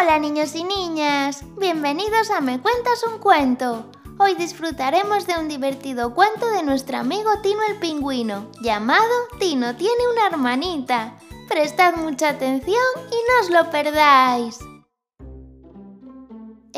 Hola 0.00 0.20
niños 0.20 0.54
y 0.54 0.62
niñas, 0.62 1.42
bienvenidos 1.56 2.30
a 2.30 2.40
Me 2.40 2.60
Cuentas 2.60 3.02
un 3.02 3.18
Cuento. 3.18 3.90
Hoy 4.18 4.36
disfrutaremos 4.36 5.26
de 5.26 5.36
un 5.36 5.48
divertido 5.48 6.14
cuento 6.14 6.48
de 6.52 6.62
nuestro 6.62 6.98
amigo 6.98 7.28
Tino 7.42 7.58
el 7.68 7.80
Pingüino, 7.80 8.48
llamado 8.62 9.02
Tino 9.40 9.74
tiene 9.74 10.06
una 10.12 10.28
hermanita. 10.28 11.18
Prestad 11.48 11.96
mucha 11.96 12.28
atención 12.28 12.78
y 13.10 13.16
no 13.16 13.40
os 13.42 13.50
lo 13.50 13.70
perdáis. 13.72 14.60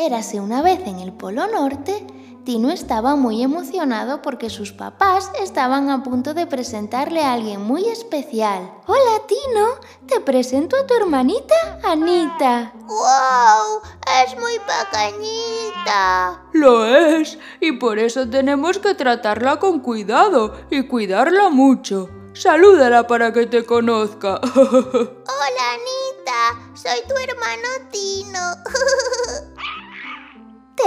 Érase 0.01 0.41
una 0.41 0.63
vez 0.63 0.81
en 0.87 0.99
el 0.99 1.13
Polo 1.13 1.47
Norte 1.47 2.07
Tino 2.45 2.71
estaba 2.71 3.17
muy 3.17 3.43
emocionado 3.43 4.23
porque 4.23 4.49
sus 4.49 4.73
papás 4.73 5.31
estaban 5.43 5.91
a 5.91 6.03
punto 6.03 6.33
de 6.33 6.47
presentarle 6.47 7.21
a 7.21 7.35
alguien 7.35 7.61
muy 7.61 7.87
especial. 7.87 8.73
Hola 8.87 9.21
Tino, 9.29 9.67
te 10.07 10.21
presento 10.21 10.77
a 10.77 10.87
tu 10.87 10.95
hermanita 10.95 11.55
Anita. 11.85 12.73
¡Wow! 12.87 13.83
Es 14.25 14.35
muy 14.39 14.55
pequeñita. 14.61 16.45
Lo 16.55 16.87
es, 16.87 17.39
y 17.61 17.73
por 17.73 17.99
eso 17.99 18.27
tenemos 18.27 18.79
que 18.79 18.95
tratarla 18.95 19.59
con 19.59 19.81
cuidado 19.81 20.55
y 20.71 20.87
cuidarla 20.87 21.51
mucho. 21.51 22.09
Salúdala 22.33 23.07
para 23.07 23.35
que 23.35 23.47
te 23.47 23.67
conozca. 23.67 24.41
Hola 24.55 25.65
Anita, 25.75 26.73
soy 26.75 27.01
tu 27.07 27.15
hermano 27.17 27.91
Tino. 27.91 28.41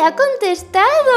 ha 0.03 0.15
contestado. 0.15 1.11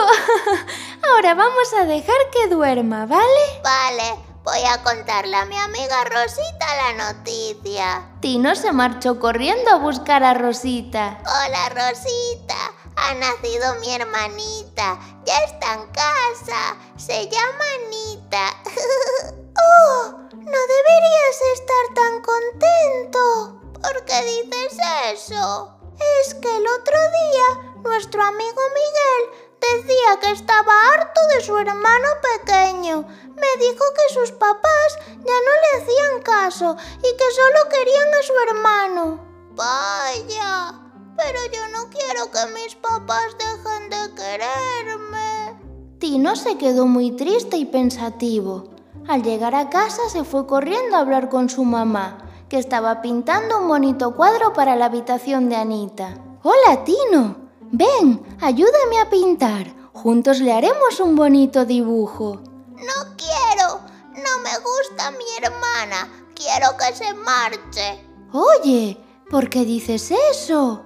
Ahora 1.03 1.35
vamos 1.35 1.73
a 1.81 1.85
dejar 1.87 2.17
que 2.33 2.49
duerma, 2.49 3.07
¿vale? 3.07 3.61
Vale, 3.63 4.15
voy 4.45 4.61
a 4.65 4.83
contarle 4.83 5.37
a 5.37 5.45
mi 5.45 5.57
amiga 5.57 6.05
Rosita 6.05 6.67
la 6.77 7.13
noticia. 7.13 8.09
Tino 8.21 8.55
se 8.55 8.73
marchó 8.73 9.19
corriendo 9.19 9.71
a 9.71 9.79
buscar 9.79 10.23
a 10.23 10.35
Rosita. 10.35 11.19
Hola 11.23 11.69
Rosita, 11.71 12.73
ha 12.97 13.15
nacido 13.15 13.75
mi 13.80 13.93
hermanita. 13.93 14.99
Ya 15.25 15.38
está 15.41 15.75
en 15.75 15.87
casa. 15.88 16.77
Se 16.97 17.29
llama 17.29 17.65
Anita. 17.87 18.55
¡Oh! 19.59 20.13
No 20.30 20.59
deberías 20.75 21.41
estar 21.55 21.95
tan 21.95 22.23
contento. 22.23 23.60
¿Por 23.82 24.05
qué 24.05 24.23
dices 24.23 24.79
eso? 25.13 25.77
Es 26.23 26.35
que 26.35 26.57
el 26.57 26.66
otro 26.66 26.99
día 27.10 27.76
nuestro 27.87 28.23
amigo 28.23 28.60
Miguel 28.74 29.46
decía 29.60 30.20
que 30.20 30.30
estaba 30.32 30.73
harto 30.95 31.20
de 31.34 31.40
su 31.40 31.56
hermano 31.56 32.09
pequeño. 32.34 33.06
Me 33.34 33.65
dijo 33.65 33.84
que 33.95 34.15
sus 34.15 34.32
papás 34.32 34.98
ya 35.09 35.15
no 35.16 35.52
le 35.62 35.82
hacían 35.82 36.23
caso 36.23 36.76
y 36.98 37.16
que 37.16 37.30
solo 37.32 37.68
querían 37.70 38.14
a 38.14 38.23
su 38.23 38.32
hermano. 38.48 39.20
Vaya, 39.52 40.74
pero 41.16 41.38
yo 41.52 41.68
no 41.68 41.88
quiero 41.90 42.30
que 42.30 42.52
mis 42.54 42.74
papás 42.74 43.37
dejen 43.38 43.90
de 43.90 44.14
quererme. 44.14 45.96
Tino 45.98 46.37
se 46.37 46.59
quedó 46.59 46.87
muy 46.87 47.12
triste 47.12 47.57
y 47.57 47.66
pensativo. 47.66 48.70
Al 49.09 49.23
llegar 49.23 49.54
a 49.54 49.70
casa 49.70 50.09
se 50.10 50.24
fue 50.24 50.46
corriendo 50.46 50.96
a 50.96 51.01
hablar 51.01 51.29
con 51.29 51.48
su 51.48 51.64
mamá, 51.64 52.18
que 52.48 52.59
estaba 52.59 53.01
pintando 53.01 53.60
un 53.60 53.68
bonito 53.68 54.14
cuadro 54.16 54.52
para 54.52 54.74
la 54.74 54.87
habitación 54.87 55.48
de 55.48 55.57
Anita. 55.57 56.18
Hola, 56.42 56.84
Tino. 56.84 57.46
Ven, 57.73 58.23
ayúdame 58.41 59.01
a 59.01 59.11
pintar. 59.11 59.75
Juntos 59.93 60.39
le 60.41 60.53
haremos 60.53 61.01
un 61.01 61.17
bonito 61.17 61.65
dibujo. 61.65 62.41
No 62.77 63.17
quiero. 63.17 63.81
No 64.15 64.39
me 64.43 64.56
gusta 64.59 65.11
mi 65.11 65.25
hermana. 65.43 66.09
Quiero 66.34 66.77
que 66.77 66.94
se 66.94 67.12
marche. 67.15 68.06
Oye, 68.33 68.99
¿por 69.31 69.50
qué 69.50 69.65
dices 69.65 70.12
eso? 70.31 70.84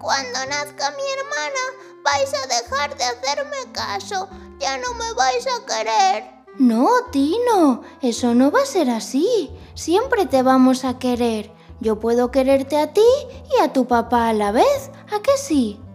Cuando 0.00 0.38
nazca 0.48 0.90
mi 0.92 1.02
hermana, 1.18 2.02
vais 2.04 2.32
a 2.32 2.46
dejar 2.46 2.96
de 2.96 3.04
hacerme 3.04 3.72
caso. 3.72 4.28
Ya 4.60 4.78
no 4.78 4.94
me 4.94 5.12
vais 5.12 5.46
a 5.46 5.66
querer. 5.66 6.44
No, 6.58 6.88
Tino, 7.12 7.82
eso 8.00 8.34
no 8.34 8.50
va 8.50 8.62
a 8.62 8.66
ser 8.66 8.88
así. 8.88 9.50
Siempre 9.74 10.26
te 10.26 10.42
vamos 10.42 10.84
a 10.84 10.98
querer. 10.98 11.52
Yo 11.80 12.00
puedo 12.00 12.30
quererte 12.30 12.78
a 12.78 12.92
ti 12.92 13.06
y 13.52 13.62
a 13.62 13.72
tu 13.72 13.86
papá 13.86 14.28
a 14.28 14.32
la 14.32 14.52
vez. 14.52 14.90
¿A 15.12 15.20
qué 15.20 15.36
sí? 15.36 15.78
Sí. 15.78 15.87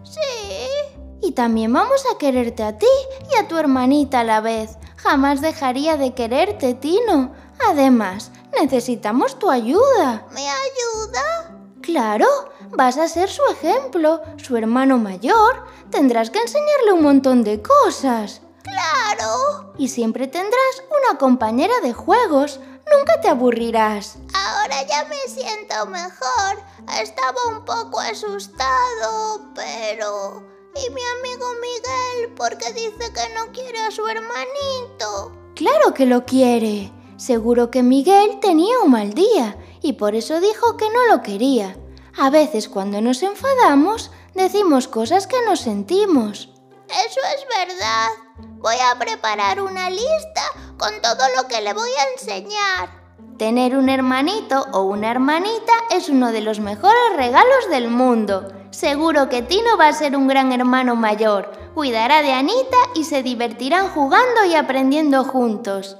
Y 1.33 1.35
también 1.35 1.73
vamos 1.73 2.05
a 2.13 2.19
quererte 2.19 2.61
a 2.61 2.77
ti 2.77 2.85
y 3.31 3.37
a 3.37 3.47
tu 3.47 3.57
hermanita 3.57 4.19
a 4.19 4.23
la 4.23 4.39
vez. 4.39 4.77
Jamás 4.97 5.41
dejaría 5.41 5.97
de 5.97 6.13
quererte, 6.13 6.75
Tino. 6.75 7.33
Además, 7.67 8.29
necesitamos 8.61 9.39
tu 9.39 9.49
ayuda. 9.49 10.27
¿Me 10.31 10.47
ayuda? 10.47 11.57
Claro, 11.81 12.27
vas 12.69 12.99
a 12.99 13.07
ser 13.07 13.31
su 13.31 13.41
ejemplo, 13.49 14.21
su 14.37 14.57
hermano 14.57 14.99
mayor. 14.99 15.65
Tendrás 15.89 16.29
que 16.29 16.37
enseñarle 16.37 16.93
un 16.93 17.01
montón 17.01 17.43
de 17.43 17.63
cosas. 17.63 18.41
Claro. 18.61 19.73
Y 19.79 19.87
siempre 19.87 20.27
tendrás 20.27 20.83
una 21.01 21.17
compañera 21.17 21.73
de 21.81 21.93
juegos. 21.93 22.59
Nunca 22.95 23.19
te 23.21 23.29
aburrirás. 23.29 24.17
Ahora 24.35 24.83
ya 24.83 25.05
me 25.05 25.17
siento 25.27 25.87
mejor. 25.87 26.61
Estaba 27.01 27.39
un 27.49 27.65
poco 27.65 27.99
asustado, 27.99 29.41
pero... 29.55 30.52
¿Y 30.75 30.89
mi 30.89 31.01
amigo 31.19 31.45
Miguel? 31.61 32.33
¿Por 32.35 32.57
qué 32.57 32.73
dice 32.73 33.13
que 33.13 33.33
no 33.35 33.51
quiere 33.51 33.79
a 33.79 33.91
su 33.91 34.05
hermanito? 34.07 35.31
Claro 35.55 35.93
que 35.93 36.05
lo 36.05 36.25
quiere. 36.25 36.91
Seguro 37.17 37.69
que 37.69 37.83
Miguel 37.83 38.39
tenía 38.41 38.79
un 38.79 38.91
mal 38.91 39.13
día 39.13 39.57
y 39.81 39.93
por 39.93 40.15
eso 40.15 40.39
dijo 40.39 40.77
que 40.77 40.89
no 40.89 41.05
lo 41.07 41.21
quería. 41.21 41.77
A 42.17 42.29
veces 42.29 42.67
cuando 42.67 43.01
nos 43.01 43.21
enfadamos 43.21 44.11
decimos 44.33 44.87
cosas 44.87 45.27
que 45.27 45.37
no 45.45 45.55
sentimos. 45.55 46.49
Eso 46.89 47.19
es 47.35 47.67
verdad. 47.67 48.09
Voy 48.57 48.75
a 48.75 48.97
preparar 48.97 49.61
una 49.61 49.89
lista 49.89 50.43
con 50.77 51.01
todo 51.01 51.27
lo 51.35 51.47
que 51.47 51.61
le 51.61 51.73
voy 51.73 51.89
a 51.89 52.11
enseñar. 52.13 53.02
Tener 53.37 53.75
un 53.75 53.89
hermanito 53.89 54.65
o 54.73 54.83
una 54.83 55.11
hermanita 55.11 55.73
es 55.91 56.09
uno 56.09 56.31
de 56.31 56.41
los 56.41 56.59
mejores 56.59 57.15
regalos 57.17 57.69
del 57.69 57.89
mundo. 57.89 58.47
Seguro 58.71 59.27
que 59.29 59.41
Tino 59.41 59.77
va 59.77 59.87
a 59.87 59.93
ser 59.93 60.15
un 60.15 60.27
gran 60.27 60.51
hermano 60.51 60.95
mayor, 60.95 61.51
cuidará 61.73 62.21
de 62.21 62.31
Anita 62.33 62.77
y 62.95 63.03
se 63.03 63.23
divertirán 63.23 63.89
jugando 63.89 64.45
y 64.45 64.55
aprendiendo 64.55 65.23
juntos. 65.23 65.97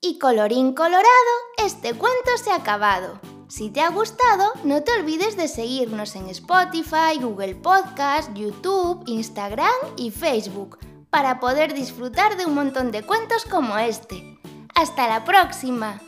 Y 0.00 0.18
colorín 0.18 0.74
colorado, 0.74 1.04
este 1.58 1.94
cuento 1.94 2.30
se 2.42 2.50
ha 2.50 2.56
acabado. 2.56 3.20
Si 3.48 3.70
te 3.70 3.80
ha 3.80 3.90
gustado, 3.90 4.52
no 4.64 4.82
te 4.82 4.92
olvides 4.92 5.36
de 5.36 5.48
seguirnos 5.48 6.16
en 6.16 6.28
Spotify, 6.28 7.18
Google 7.20 7.54
Podcast, 7.56 8.32
YouTube, 8.34 9.02
Instagram 9.06 9.68
y 9.96 10.10
Facebook 10.10 10.78
para 11.12 11.40
poder 11.40 11.74
disfrutar 11.74 12.38
de 12.38 12.46
un 12.46 12.54
montón 12.54 12.90
de 12.90 13.02
cuentos 13.02 13.44
como 13.44 13.76
este. 13.76 14.38
¡Hasta 14.74 15.06
la 15.06 15.24
próxima! 15.24 16.00